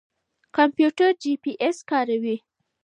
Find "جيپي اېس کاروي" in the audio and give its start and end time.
1.21-2.35